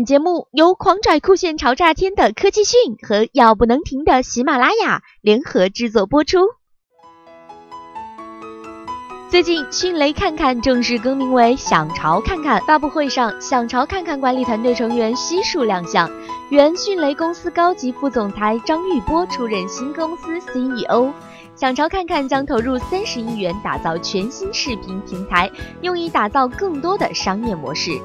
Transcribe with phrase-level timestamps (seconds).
[0.00, 6.38] 本节目由狂拽酷炫潮炸天的科技讯和要不能停的喜马拉雅联合制作播出。
[9.28, 12.62] 最近，迅雷看看正式更名为想潮看看。
[12.62, 16.10] 发布会上，想潮看看管理团队成员悉数亮相，
[16.48, 21.12] 原迅雷公司高级副总裁张玉波出任新公司 CEO。
[21.54, 25.50] 想潮看看将投入三十亿元打造全新视频平台，
[25.82, 28.00] 用以打造更多的商业模式。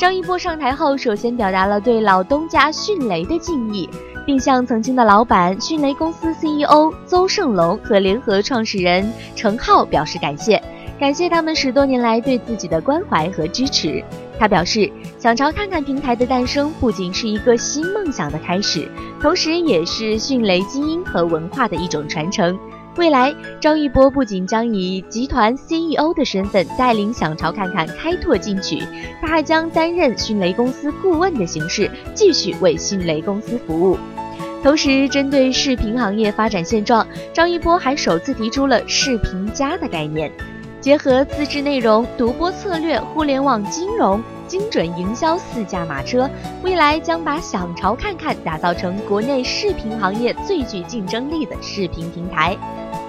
[0.00, 3.86] 张一波上台后，首先表达了对老东家迅雷的敬意，
[4.24, 10.58] 并向曾经的老板迅雷公司 CEO 邹胜龙和联合创始人程浩表示感谢，
[10.98, 14.02] 感谢他们十多年来对自己的关怀和支持。
[14.38, 18.88] 他表示，想潮看看平台的诞生不仅是一个新梦想的开始，
[19.20, 22.58] 同时也是迅雷基因和文化的一种传承。
[23.00, 28.78] 未来，张一波不仅将以集团 CEO 的身份带领想潮看看开拓进取，
[29.22, 33.96] 他还将担任迅雷公司顾问的形式，继续为迅雷公司服务。
[34.62, 40.30] 同时，针对视频行业发展现状，张一波还首次提出了“视频加”的概念，
[40.78, 44.22] 结合自制内容、独播策略、互联网金融。
[44.46, 46.28] 精准营销四驾马车，
[46.64, 52.58] 未来将把想潮看看打造成国内视频行业最具竞争力的视频平台。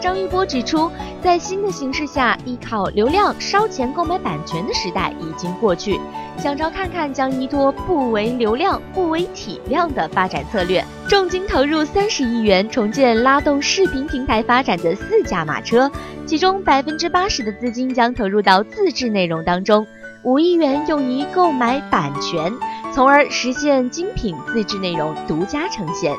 [0.00, 0.90] 张玉波指出，
[1.22, 6.00] 在新的形势下，依靠流量烧钱购买版权的时代已经过去，
[6.38, 15.90] 想潮看看将依托不为流量、不为体量的发展策略，重金投入三十亿元重建拉动视频平台发展的四驾马车，
[16.24, 19.86] 其中百分之八十的资金将投入到自制内容当中。
[20.22, 22.52] 五亿元用于购买版权，
[22.92, 26.14] 从而实现精品自制内容独家呈现。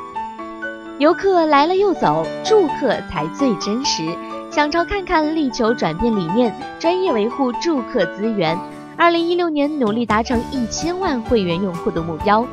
[1.02, 4.16] 游客来了又走，住客才最真实。
[4.52, 8.56] 想潮看看力求转变理念，专业维护住客资源。
[8.96, 12.46] 二零一六年努力达成一千万会员用户的目标。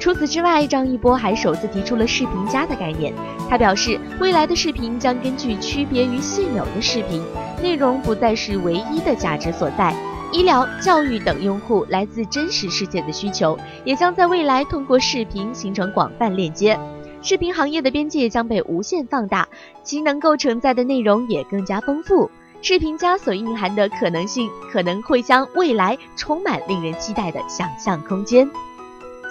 [0.00, 3.14] 除此之外，张一波还首次提出了“视频加”的概念。
[3.48, 7.22] 他表示，未来的视频将根据区别于现有的视频
[7.62, 9.94] 内容，不再是唯一的价值所在。
[10.32, 16.76] 医疗、教育等用户来自真实世界的需求，也将在未来通过视频形成广泛链接。
[17.22, 19.48] 视频行业的边界将被无限放大，
[19.84, 22.28] 其能够承载的内容也更加丰富。
[22.60, 28.48] 视频加所蕴含的可能性，可能会将未来充满令人期待的想象空间。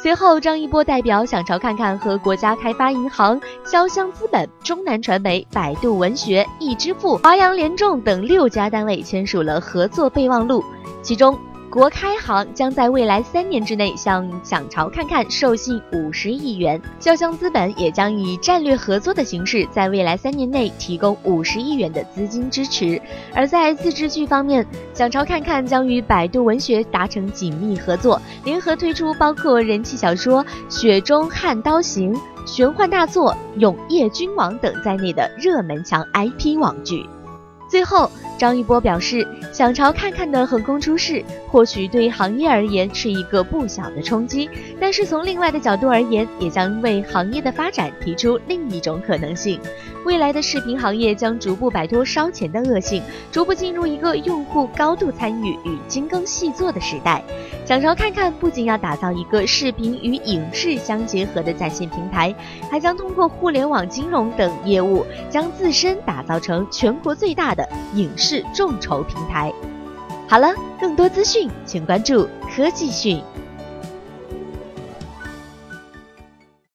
[0.01, 10.63] 随后，张一波代表想潮看看和国家开发银行、潇湘资本、中南传媒、百度文学、易支付、华阳联众等六家单位签署了合作备忘录，
[11.03, 11.38] 其中。
[11.72, 23.02] 国开行将在未来三年之内向想潮看看授信五十亿元，潇湘资本也将以战略合作的形式，在未来三年内提供五十亿元的资金支持。
[23.34, 32.14] 而在自制剧方面，想潮看看将与百度文学达成紧密合作，联合推出包括人气小说《雪中悍刀行》、
[32.46, 37.06] 玄幻大作《永夜君王》等在内的热门强 IP 网剧。
[37.70, 38.12] 最后。
[38.41, 49.59] 张一波表示，想朝看看的横空出世，或许对行业而言是一个不小的冲击，但是从另外的角度而言，也将为行业的发展提出另一种可能性。
[50.06, 57.24] 未来的视频行业将逐步摆脱烧钱的恶性，逐步进入一个用户高度参与与精耕细作的时代。
[57.63, 62.34] 想朝看看不仅要打造一个视频与影视相结合的在线平台，
[62.72, 68.31] 还将通过互联网金融等业务，将自身打造成全国最大的影视。
[68.31, 69.52] 是众筹平台。
[70.25, 73.22] 好了，更多资讯请关注科技讯。